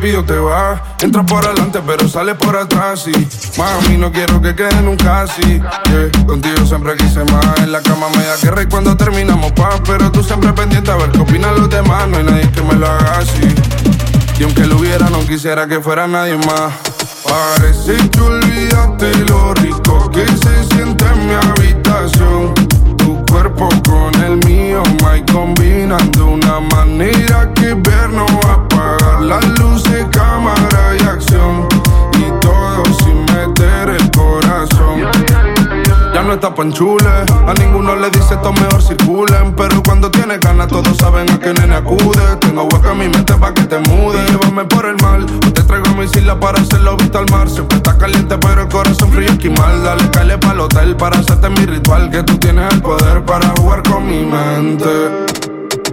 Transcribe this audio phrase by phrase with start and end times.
[0.00, 0.80] rápido te vas.
[1.02, 3.06] Entra por adelante, pero sale por atrás.
[3.06, 5.60] Y mami, no quiero que quede nunca así.
[6.26, 7.58] Contigo siempre quise más.
[7.58, 9.82] En la cama me da guerra y cuando terminamos paz.
[9.84, 12.08] Pero tú siempre pendiente a ver qué opinan los demás.
[12.08, 13.54] No hay nadie que me lo haga así.
[14.38, 16.72] Y aunque lo hubiera, no quisiera que fuera nadie más.
[17.22, 22.69] Parece que olvidaste lo rico que se siente en mi habitación.
[23.30, 29.58] Cuerpo con el mío, my combinando una manera que ver no va a apagar las
[29.60, 31.68] luces, cámara y acción.
[32.18, 35.10] Y todo sin meter el corazón
[36.30, 37.24] no está panchule.
[37.46, 39.54] A ninguno le dice esto mejor circulen.
[39.56, 42.36] Pero cuando tiene ganas, todos saben a qué nene acude.
[42.40, 44.18] Tengo hueca en mi mente pa' que te mude.
[44.26, 45.24] Llévame por el mal.
[45.24, 47.48] O te traigo mi isla para hacerlo visto al mar.
[47.48, 49.82] Siempre está caliente, pero el corazón frío esquimal.
[49.82, 52.10] Dale, cale el hotel para hacerte mi ritual.
[52.10, 54.88] Que tú tienes el poder para jugar con mi mente.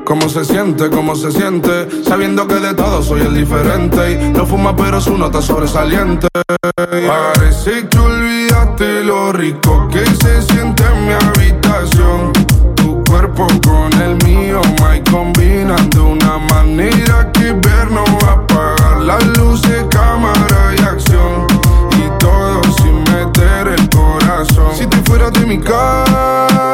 [0.05, 0.89] ¿Cómo se siente?
[0.89, 2.03] ¿Cómo se siente?
[2.05, 6.29] Sabiendo que de todo soy el diferente Y no fuma pero su nota sobresaliente
[6.77, 12.31] Parece que olvidaste lo rico que se siente en mi habitación
[12.75, 18.33] Tu cuerpo con el mío, my combinan de una manera que ver no va a
[18.33, 18.76] apagar
[19.07, 21.47] Las luces, cámara y acción
[21.91, 26.67] Y todo sin meter el corazón Si te fueras de mi casa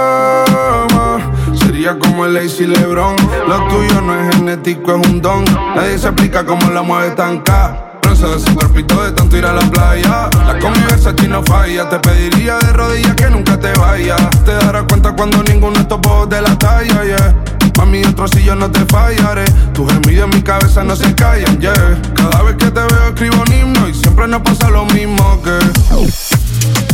[2.00, 3.16] como el Lazy Lebron.
[3.48, 5.44] Lo tuyo no es genético, es un don.
[5.76, 7.93] Nadie se explica cómo la mueve tan ca.
[8.14, 10.30] De su cuerpito de tanto ir a la playa.
[10.46, 11.90] La convivencia aquí no falla.
[11.90, 14.22] Te pediría de rodillas que nunca te vayas.
[14.46, 17.36] Te darás cuenta cuando ninguno de estos de la talla, yeah.
[17.76, 19.46] Mami, otro si yo no te fallaré.
[19.74, 22.02] Tus gemidos en mi cabeza no se callan, yeah.
[22.16, 26.93] Cada vez que te veo escribo un himno y siempre nos pasa lo mismo que.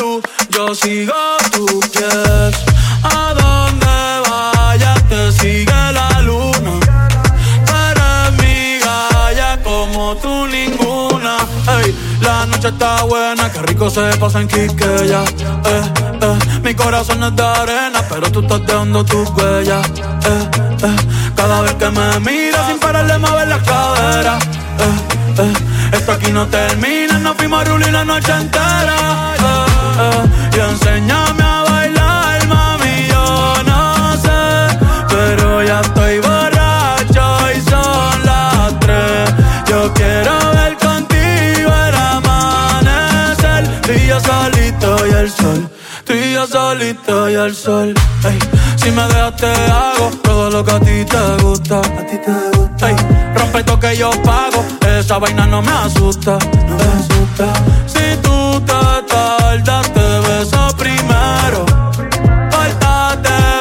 [0.00, 1.14] Luz, yo sigo
[1.50, 2.54] tus pies.
[3.02, 6.72] A donde vayas te sigue la luna.
[7.90, 11.36] Eres mi galla como tú ninguna.
[12.20, 15.22] La noche está buena, que rico se pasa en Quiqueya.
[15.22, 15.92] Eh,
[16.22, 19.86] eh, mi corazón es de arena, pero tú estás dejando tus huellas.
[20.24, 20.96] Eh,
[21.34, 24.38] cada vez que me miras sin pararle mover la cadera.
[25.38, 25.52] Eh,
[25.92, 29.71] esto aquí no termina, nos fuimos a la noche entera.
[29.98, 34.78] Eh, y enséñame a bailar, mami, yo no sé.
[35.08, 37.24] Pero ya estoy borracho
[37.56, 39.32] y son las tres.
[39.68, 43.80] Yo quiero ver contigo el amanecer.
[43.82, 45.68] Tú y yo solito y el sol.
[46.04, 47.94] Tú y yo solito y el sol.
[48.76, 51.78] si me dejas te hago todo lo que a ti te gusta.
[51.78, 52.88] A ti te gusta.
[53.36, 54.64] rompe esto que yo pago
[55.02, 56.38] esa vaina no me asusta,
[56.68, 57.81] no me asusta.
[59.52, 59.58] Tú
[59.92, 61.66] te beso primero.
[61.66, 61.70] de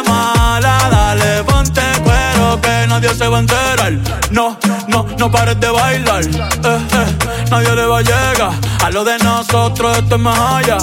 [0.10, 4.00] mala, dale, ponte cuero, que nadie se va a enterar.
[4.32, 4.58] No,
[4.88, 6.24] no, no pares de bailar.
[6.24, 7.18] Eh, eh,
[7.52, 8.54] nadie le va a llegar.
[8.86, 10.78] A lo de nosotros esto es más allá.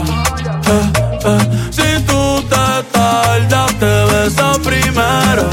[1.24, 1.38] Eh,
[1.70, 5.48] si tú te tardas, te beso primero.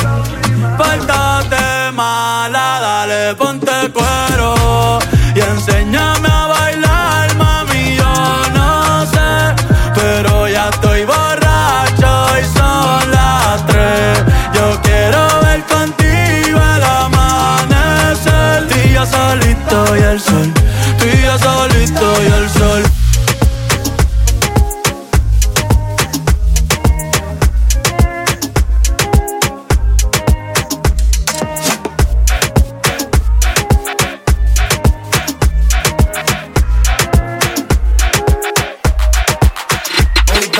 [1.50, 4.65] de mala, dale, ponte cuero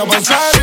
[0.08, 0.55] Pa'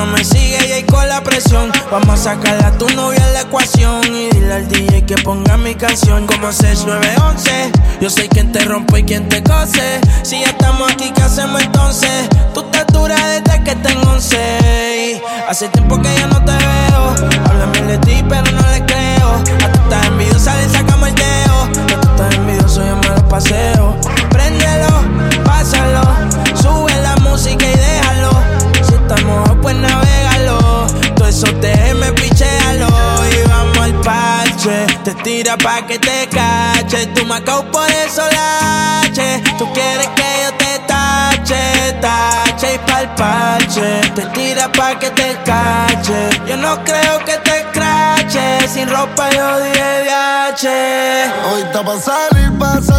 [0.00, 1.70] no me sigue y ahí con la presión.
[1.90, 4.02] Vamos a sacarle a tu novia en la ecuación.
[4.06, 7.72] Y dile al DJ que ponga mi canción como 6911.
[8.00, 10.00] Yo soy quien te rompe y quien te cose.
[10.22, 12.28] Si ya estamos aquí, ¿qué hacemos entonces?
[12.54, 15.22] Tú te duras desde que tengo 11.
[15.46, 17.14] Hace tiempo que ya no te veo.
[17.44, 19.28] Háblame de ti, pero no le creo.
[19.64, 20.89] A tu estás envidiosa,
[35.86, 37.06] que te cache.
[37.14, 39.42] Tú me por eso lache.
[39.58, 44.00] Tú quieres que yo te tache, tache y pa'l parche.
[44.14, 46.30] Te tira pa' que te cache.
[46.46, 48.68] Yo no creo que te crache.
[48.68, 50.30] Sin ropa yo dije viaje.
[51.52, 52.50] Hoy está pa' salir,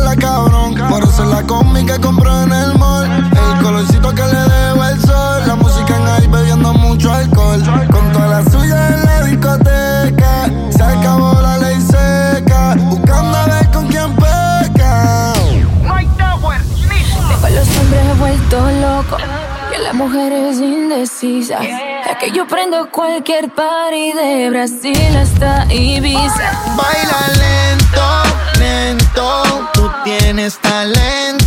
[0.04, 0.75] la cabrón.
[0.89, 3.00] Por eso la que compró en el mall.
[17.92, 19.22] Hombres vueltos locos.
[19.70, 21.60] Que la mujer es indecisa.
[21.62, 26.54] Ya que yo prendo cualquier party de Brasil hasta Ibiza.
[26.78, 29.70] Baila lento, lento.
[29.74, 31.41] Tú tienes talento.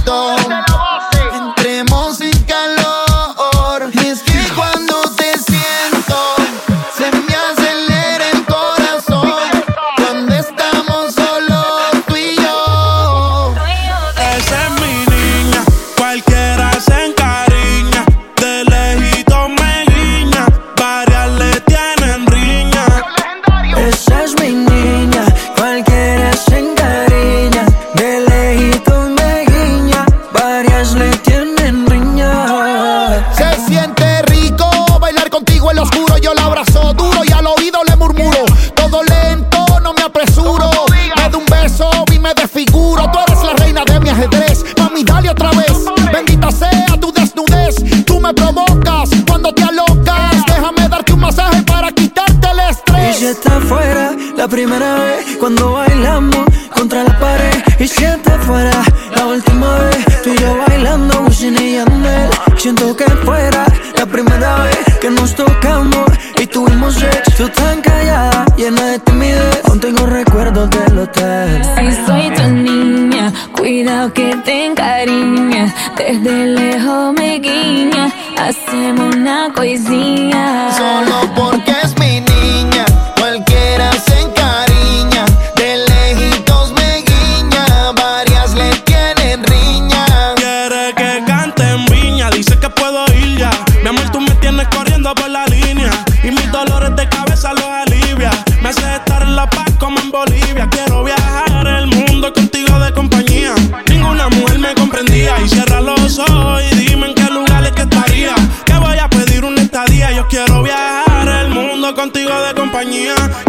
[74.85, 75.75] Encariña.
[75.97, 80.71] Desde lejos me guiña, hacemos una coisinha.
[80.77, 82.85] Solo porque es mi niña,
[83.19, 85.25] cualquiera se encariña.
[85.57, 90.07] De lejitos me guiña, varias le tienen riña.
[90.37, 93.51] Quiere que cante en viña, dice que puedo ir ya.
[93.83, 95.47] Mi amor, tú me tienes corriendo por la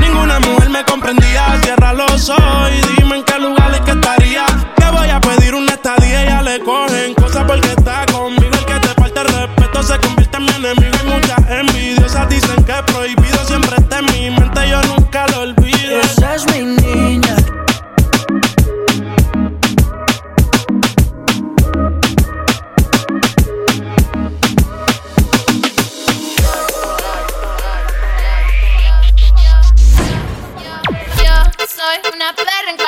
[0.02, 1.60] Ninguna mujer me comprendía.
[1.64, 3.05] Cierra los ojos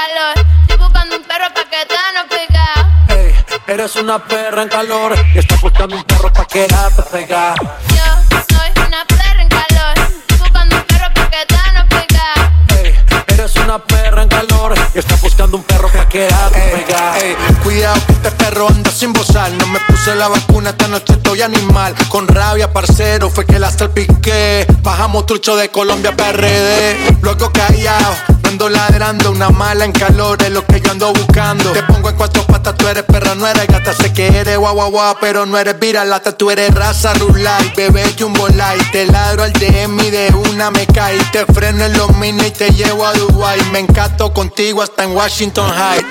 [0.07, 0.45] calor.
[0.61, 1.77] Estoy buscando un perro pa' que
[2.15, 2.89] no pegado.
[3.09, 3.35] Ey,
[3.67, 7.55] eres una perra en calor y estás buscando un perro pa' quedarte pegada.
[7.89, 9.97] Yo soy una perra en calor.
[9.97, 12.83] Estoy buscando un perro pa' que no pegado.
[12.83, 12.95] Ey,
[13.27, 17.19] eres una perra en calor y estás buscando un perro pa' quedarte pegada.
[17.19, 19.51] Ey, cuidado que este perro anda sin bozar.
[19.51, 21.93] No me puse la vacuna, esta noche estoy animal.
[22.09, 24.65] Con rabia, parcero, fue que la salpiqué.
[24.81, 27.17] Bajamos trucho de Colombia PRD.
[27.21, 29.31] Luego callado, ando ladrando.
[29.31, 31.71] Una mala en calor es lo que yo ando buscando.
[31.73, 33.93] Te pongo en cuatro patas, tú eres perra, no eres gata.
[33.93, 36.35] Sé que eres guau guau guau, pero no eres viralata.
[36.35, 38.91] Tú eres raza rulay, bebé jumbo light.
[38.91, 41.19] Te ladro al DM y de una me caí.
[41.31, 43.61] Te freno en los mini y te llevo a Dubai.
[43.71, 46.05] Me encanto contigo hasta en Washington High.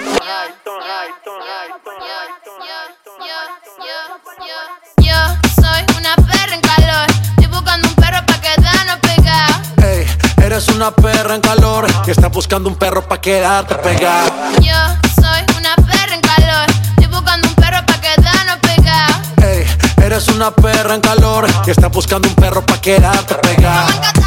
[10.36, 14.52] Que eres una perra en calor y estás buscando un perro pa' quedarte pegada.
[14.60, 14.72] Yo
[15.14, 16.66] soy una perra en calor.
[16.90, 18.10] Estoy buscando un perro pa' que
[18.46, 19.14] no pegado.
[19.42, 19.66] Ey,
[20.04, 24.25] eres una perra en calor que está buscando un perro pa' quedarte pegada.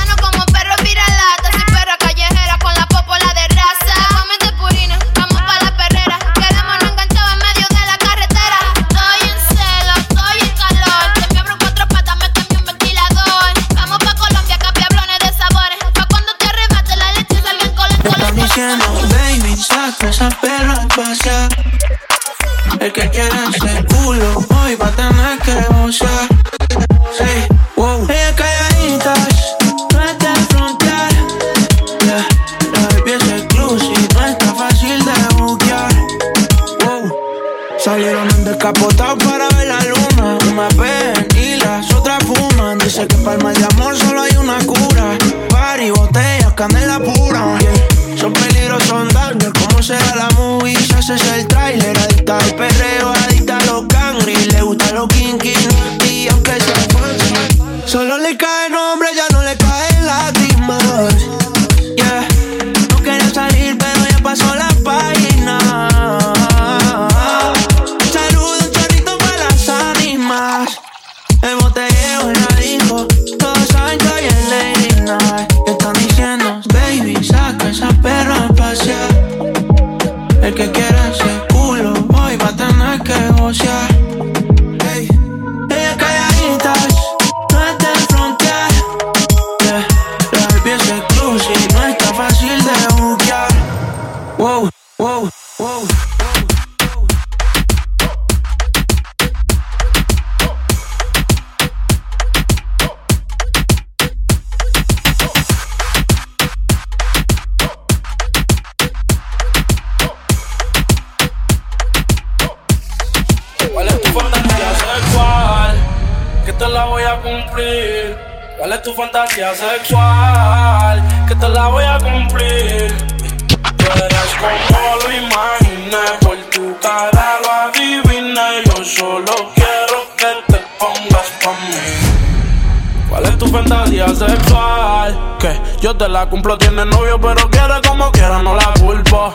[133.09, 135.37] ¿Cuál es tu fantasía sexual?
[135.39, 139.33] Que yo te la cumplo, tiene novio, pero quiere como quiera, no la culpo.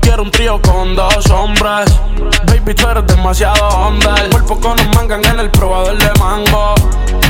[0.00, 1.86] Quiero un trío con dos hombres.
[2.46, 4.14] Baby, tú eres demasiado onda.
[4.16, 6.74] El cuerpo con un mangan en el probador de mango.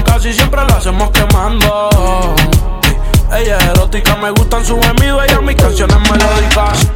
[0.05, 1.91] Casi siempre lo hacemos quemando.
[3.37, 5.25] Ella es erótica, me gustan sus gemidos.
[5.25, 6.89] Ella mis canciones melódicas.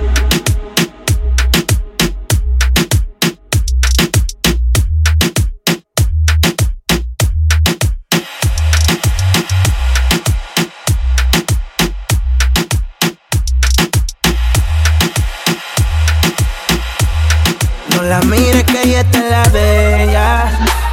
[18.09, 20.45] La mires que ella está en la de ella.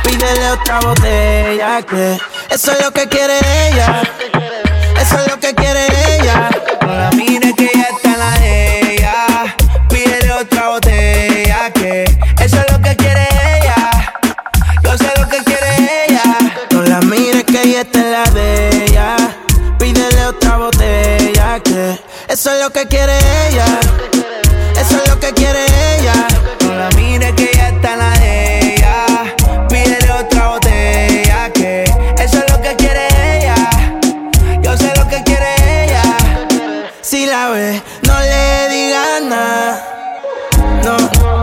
[0.04, 2.20] Pídele otra botella que
[2.50, 4.02] eso es lo que quiere ella.
[5.00, 6.50] Eso es lo que quiere ella.
[6.82, 9.56] No la mires que ella está en la de ella.
[9.88, 12.04] Pídele otra botella que
[12.44, 14.14] eso es lo que quiere ella.
[14.84, 16.24] Yo sé lo que quiere ella.
[16.72, 19.16] No la mires que ella está en la de ella.
[19.80, 23.18] Pídele otra botella que eso es lo que quiere
[23.48, 23.80] ella.
[24.78, 25.66] Eso es lo que quiere
[25.98, 26.45] ella.
[26.77, 29.05] La mires que ya está la de ella.
[29.70, 31.84] Pídele otra botella que
[32.20, 33.55] eso es lo que quiere ella.
[34.62, 36.01] Yo sé lo que quiere ella.
[37.01, 39.84] Si la ves, no le digas nada.
[40.84, 40.98] No,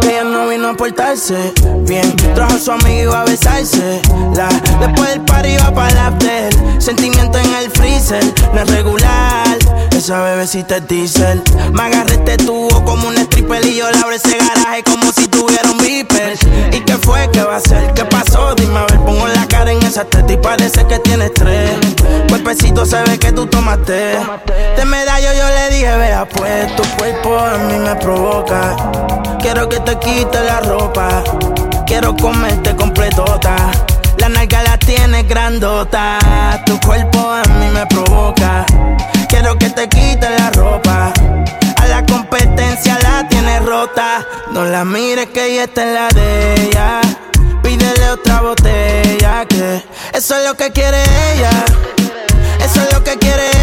[0.07, 1.53] ella no vino a portarse
[1.89, 2.15] bien.
[2.35, 4.03] Trajo a su amigo a besarse.
[4.37, 4.49] La,
[4.81, 6.53] después del party iba para la after.
[6.79, 8.23] Sentimiento en el freezer,
[8.53, 9.59] no es regular.
[10.03, 11.41] Esa bebecita es diesel.
[11.73, 15.29] Me agarré este tubo como un stripper y yo le abro ese garaje como si
[15.29, 16.37] tuviera un beeper.
[16.73, 17.31] ¿Y qué fue?
[17.31, 17.95] ¿Qué va a ser?
[17.95, 18.53] ¿Qué pasó?
[18.57, 21.71] Dime a ver, pongo la cara en esa teta y parece que tiene estrés.
[22.29, 24.19] Cuerpecito se ve que tú tomaste.
[24.77, 28.77] De medallo yo le dije, vea pues, tu cuerpo a mí me provoca.
[29.41, 31.23] Quiero que te quite la ropa.
[31.87, 33.71] Quiero comerte completota.
[34.23, 36.17] La nalga la tienes grandota.
[36.65, 38.65] Tu cuerpo a mí me provoca.
[39.29, 41.13] Quiero que te quite la ropa.
[41.77, 44.25] A la competencia la tienes rota.
[44.53, 47.01] No la mires que ella está en la de ella.
[47.65, 49.83] Pídele otra botella que
[50.15, 51.03] eso es lo que quiere
[51.33, 51.51] ella.
[52.65, 53.62] Eso es lo que quiere ella.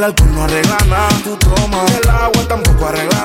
[0.00, 1.08] El alcohol no arregla nada.
[1.22, 3.19] Tú tomas el agua tampoco arregla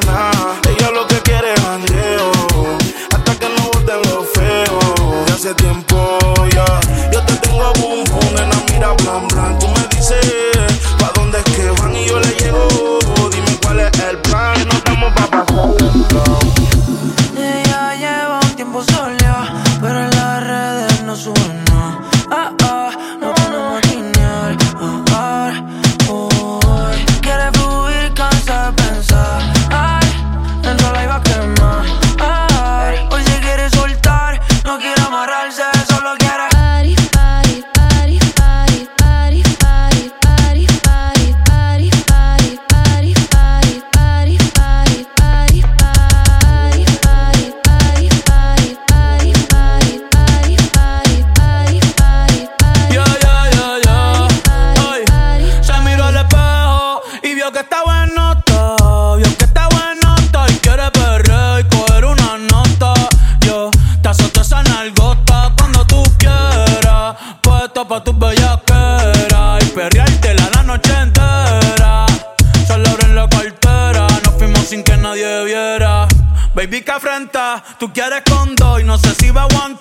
[76.66, 79.75] Baby, que afrenta, tú quieres con dos y no sé si va a aguantar.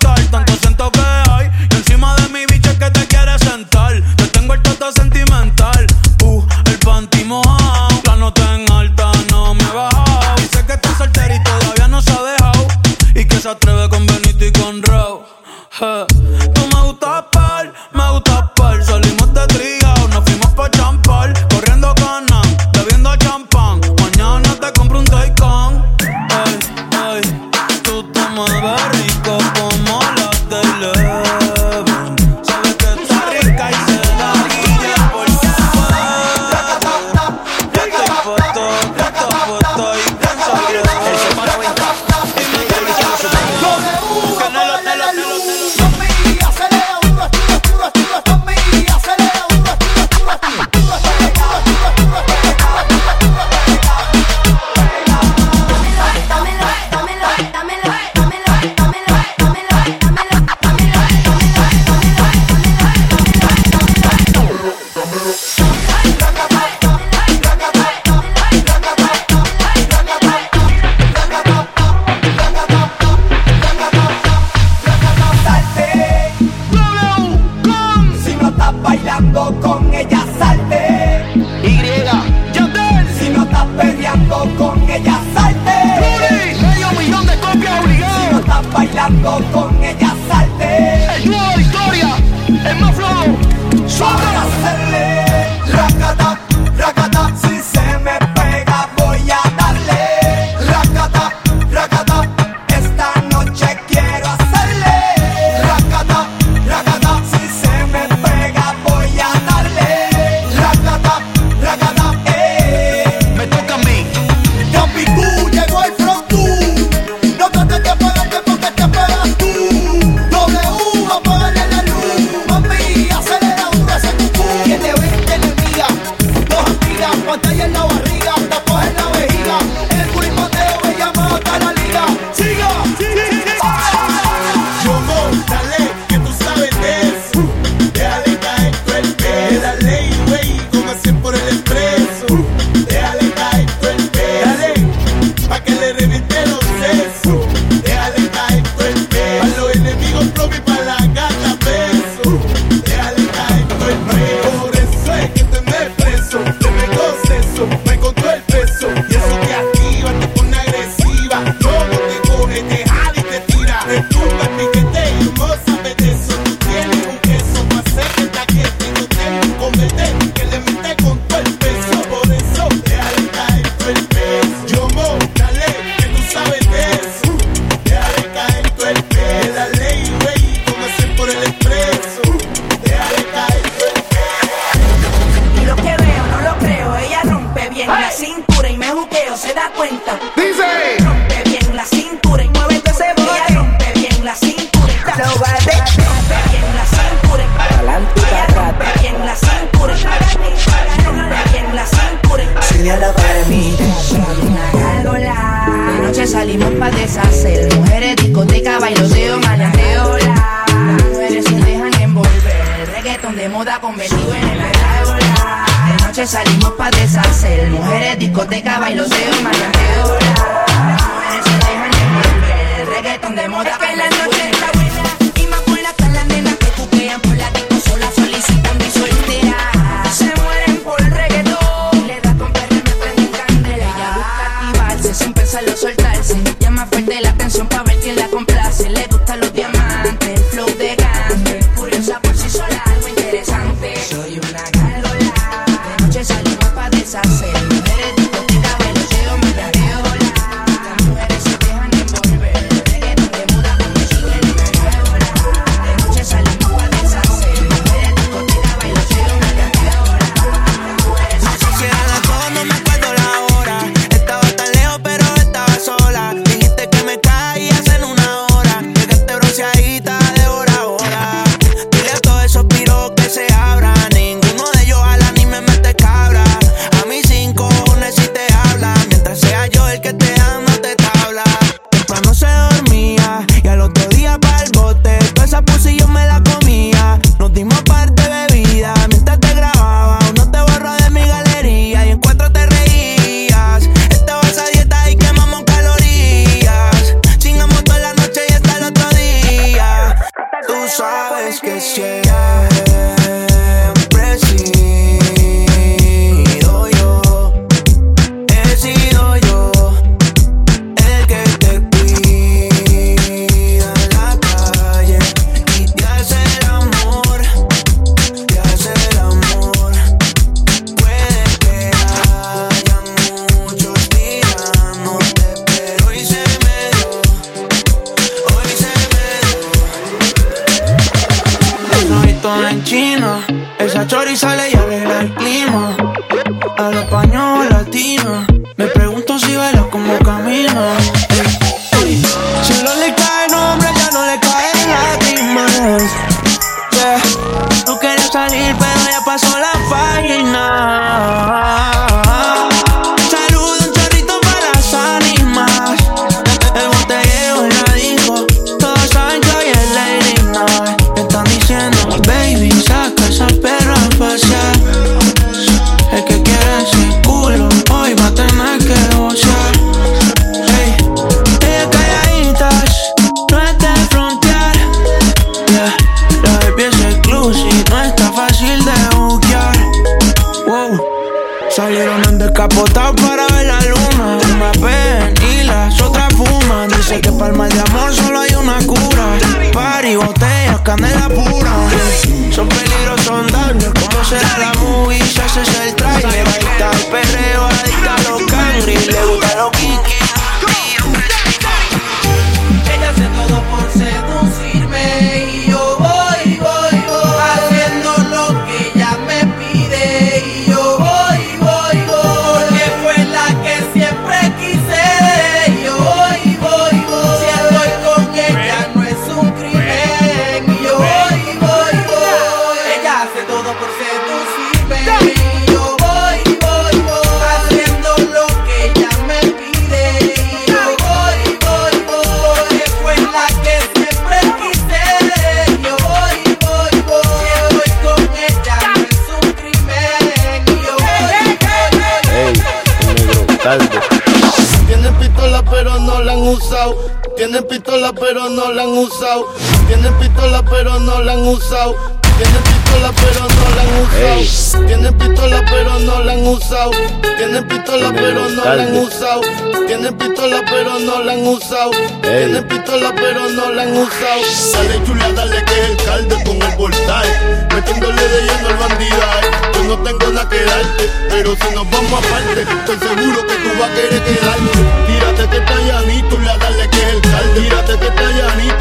[446.23, 446.95] no han usado.
[447.35, 449.47] Tienen pistola pero no la han usado.
[449.87, 451.95] Tienen pistola pero no la han usado.
[452.37, 454.11] Tiene pistola pero no la han usado.
[454.17, 454.87] Hey.
[454.87, 456.91] Tiene pistola pero no la han usado.
[457.37, 459.41] Tiene pistola pero no la han usado.
[459.87, 461.91] Tiene pistola pero no la han usado.
[462.21, 464.41] Tiene pistola pero no la han usado.
[464.73, 467.67] Dale chula, dale que es el caldo con el voltaje.
[467.73, 469.47] Metiéndole de lleno al bandidaje.
[469.73, 473.69] Yo no tengo nada que darte, pero si nos vamos aparte, estoy seguro que tú
[473.79, 474.71] vas a querer quedarte.
[475.07, 477.61] Tírate que está llanito, dale que es el caldo.
[477.61, 478.74] Tírate que está llanito.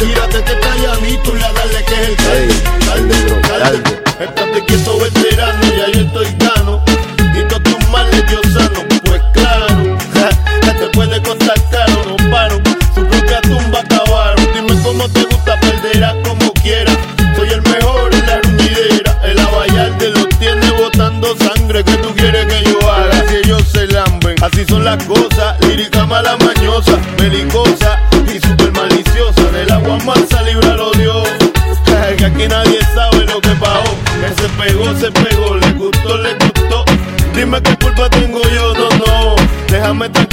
[0.00, 2.54] Tírate que está llanito, la dale que es el calde.
[2.86, 4.02] Calde, calde.
[4.18, 6.82] Estate quieto, veterano, ya yo estoy gano.
[7.36, 9.98] Y todos tus males yo sano, pues claro.
[10.14, 12.56] Ja, te puede costar caro, no paro.
[12.94, 14.48] Su propia tumba acabaron.
[14.54, 16.96] Dime cómo te gusta, perderás como quieras.
[17.36, 19.20] Soy el mejor en la ruñidera.
[19.22, 21.84] El abayalde lo tiene botando sangre.
[21.84, 23.28] que tú quieres que yo haga?
[23.28, 24.34] Si ellos se lamben.
[24.42, 26.98] Así son las cosas, lírica mala mañosa.
[27.18, 27.64] Melicó
[32.70, 33.96] nadie sabe lo que pagó.
[34.20, 36.84] Que se pegó, se pegó, le gustó, le gustó.
[37.34, 39.36] Dime qué culpa tengo yo, no, no.
[39.68, 40.29] Déjame estar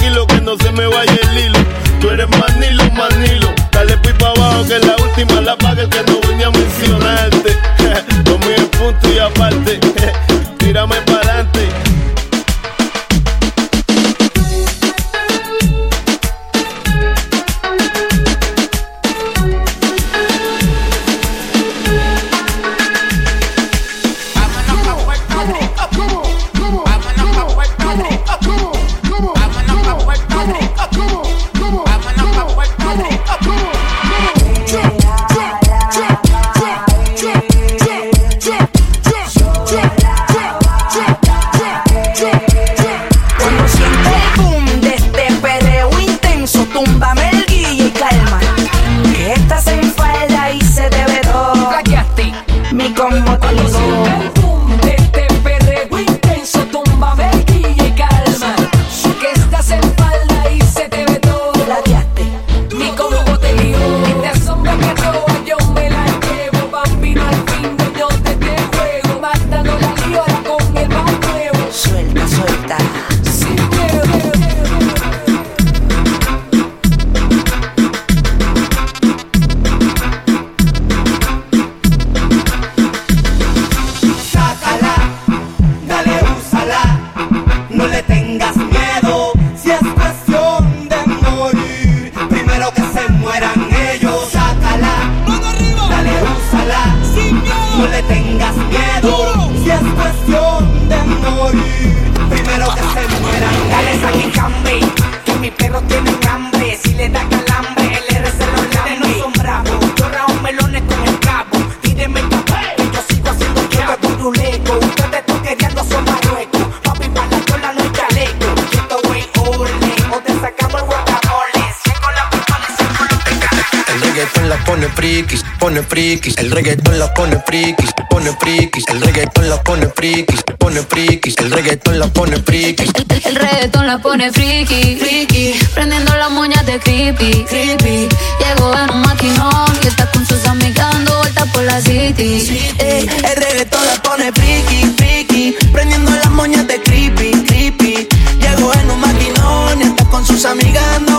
[128.39, 128.85] frikis.
[128.89, 131.35] El reggaetón la pone frikis, pone frikis.
[131.37, 132.89] El reggaetón la pone frikis.
[132.95, 138.07] El, el reggaetón la pone friki, friki Prendiendo las moñas de creepy, creepy
[138.39, 143.09] Llegó en un maquinón y está con sus amigas dando vueltas por la city Ey,
[143.23, 148.07] el reggaetón la pone friki, friki Prendiendo las moñas de creepy, creepy
[148.39, 151.16] Llegó en un maquinón y está con sus amigas dando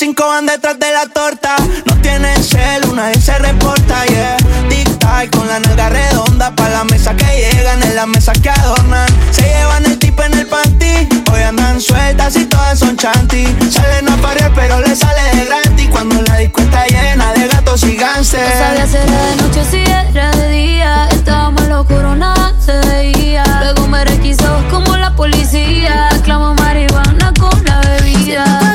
[0.00, 1.56] cinco, van detrás de la torta.
[1.84, 4.38] No tienen cel, una vez se reporta, yeah.
[4.70, 9.06] Tic-tac con la nalga redonda Pa' la mesa que llegan, en la mesa que adornan.
[9.30, 13.44] Se llevan el tip en el panty Hoy andan sueltas y todas son chanty.
[13.70, 15.88] Salen a parir pero le sale de gratis.
[15.90, 19.64] Cuando la disco está llena de gatos y No gánster sabía si era de noche
[19.70, 21.08] si era de día.
[21.10, 23.44] Estábamos locos, nada se veía.
[23.60, 26.08] Luego me requisó como la policía.
[26.24, 28.69] Clamo marihuana con la bebida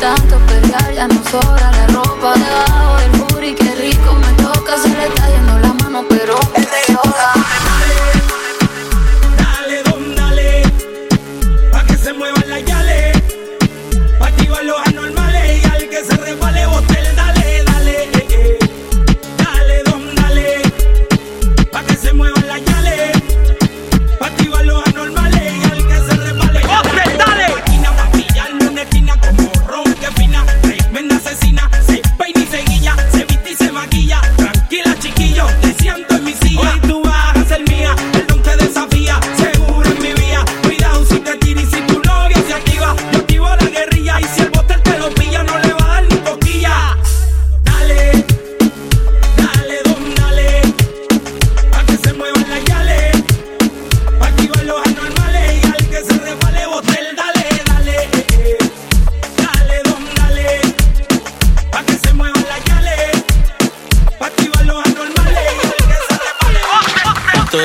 [0.00, 2.34] Tanto pelear ya no sobra la ropa.
[2.34, 2.77] Debajo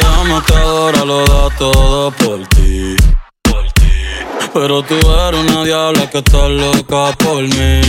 [0.03, 0.11] botel.
[0.11, 2.95] Te amo, te adoro, lo da todo por ti.
[3.43, 3.91] Por ti.
[4.53, 7.81] Pero tú eres una diabla que está loca por mí.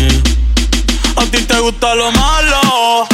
[1.16, 3.06] A ti te gusta lo malo,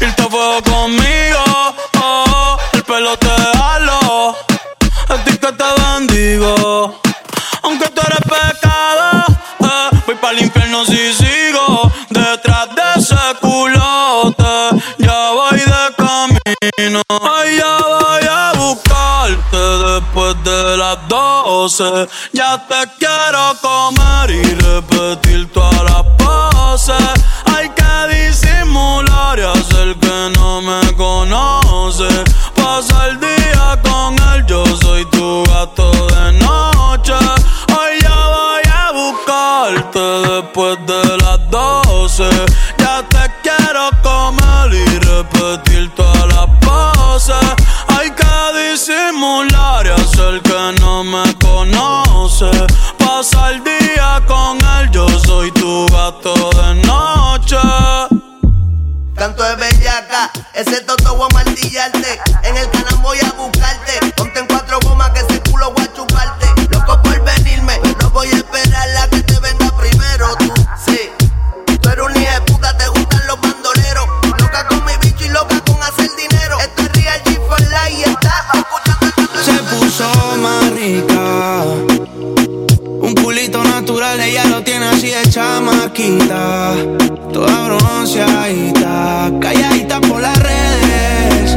[0.00, 1.44] irte a fuego conmigo.
[2.00, 4.36] Oh, el pelo te halo,
[5.08, 7.00] a ti que te bendigo.
[7.62, 9.24] Aunque tú eres pecado,
[9.60, 14.82] eh, voy para el infierno si sigo detrás de ese culote.
[14.98, 18.21] Ya voy de camino, ay, ya voy
[19.36, 22.08] después de las doce.
[22.32, 26.96] Ya te quiero comer y repetir todas las poses.
[27.46, 32.08] Hay que disimular y hacer que no me conoce.
[32.54, 37.14] Pasa el día con él, yo soy tu gato de noche.
[37.76, 42.28] Hoy ya voy a buscarte después de las doce.
[42.78, 46.01] Ya te quiero comer y repetir todas
[51.12, 52.50] me conoce.
[52.98, 57.58] Pasa el día con él, yo soy tu gato de noche.
[59.14, 62.18] Canto de bellaca, ese toto voy a martillarte.
[62.44, 64.12] En el canal voy a buscarte.
[64.16, 64.46] Ponte en
[85.92, 86.74] chamaquita
[87.32, 91.56] Toda bronceadita Calladita por las redes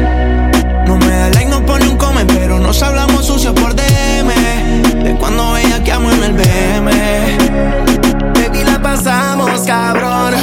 [0.87, 5.15] No me da like, no pone un comment Pero nos hablamos sucio por DM De
[5.19, 6.91] cuando ella que amo en el BM
[8.33, 10.33] Baby, la pasamos, cabrón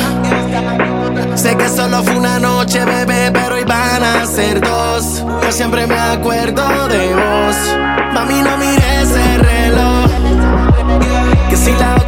[1.34, 5.24] Sé que solo fue una noche, bebé, pero hoy van a ser dos.
[5.42, 7.56] Yo siempre me acuerdo de vos.
[8.12, 10.10] Mami, no mires ese reloj.
[11.48, 12.01] Que si la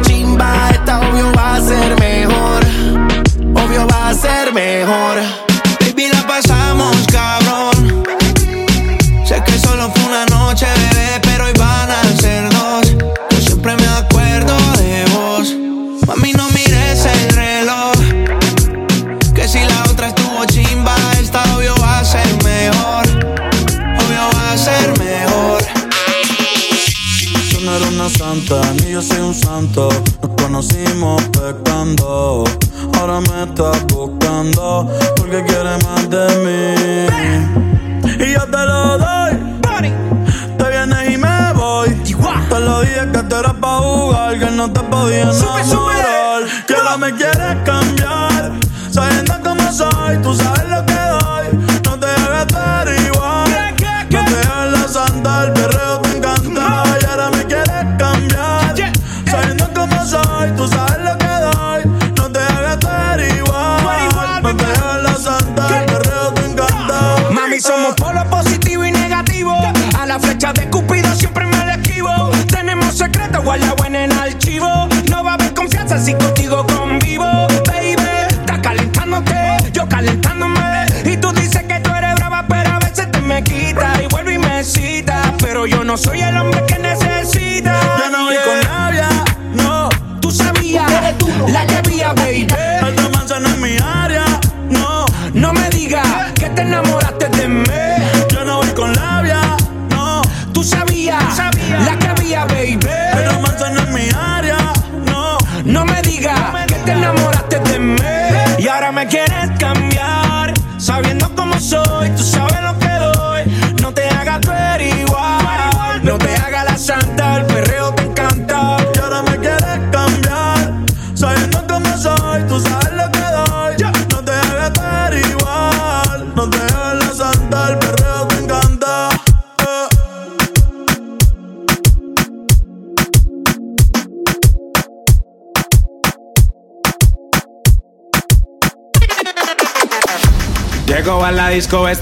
[0.00, 2.62] chimba, esta obvio va a ser mejor.
[3.54, 5.47] Obvio va a ser mejor.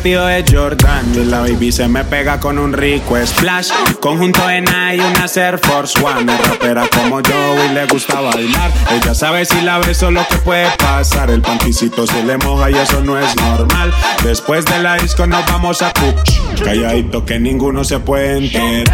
[0.06, 3.70] Vestido de Jordan y la baby se me pega con un rico splash.
[4.00, 6.32] Conjunto de Nike y una Air Force One.
[6.32, 8.70] Es rapera como yo y le gusta bailar.
[8.92, 11.30] Ella sabe si la beso lo que puede pasar.
[11.30, 13.92] El panticito se le moja y eso no es normal.
[14.22, 16.62] Después de la disco nos vamos a Cook.
[16.62, 18.86] Calladito que ninguno se puede enterar.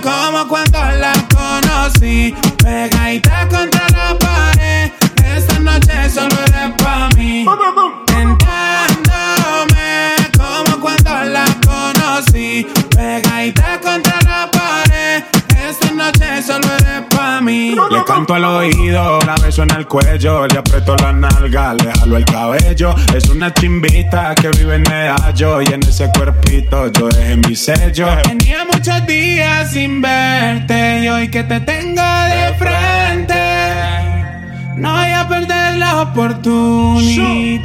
[0.00, 2.32] Como cuando la conocí
[2.62, 4.92] Pegadita contra la pared
[5.36, 7.44] Esta noche solo eres pa' mí
[17.98, 22.16] Le canto al oído, la beso en el cuello, le aprieto la nalga, le jalo
[22.16, 22.94] el cabello.
[23.14, 28.06] Es una chimbita que vive en Medallo y en ese cuerpito yo dejé mi sello.
[28.22, 33.08] Tenía muchos días sin verte y hoy que te tengo de frente
[34.78, 37.64] no voy a perder la oportunidad.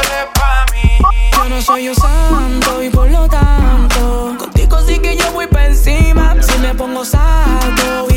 [1.51, 6.41] no soy un santo y por lo tanto, contigo sí que yo voy pa' encima.
[6.41, 8.10] Si me pongo saco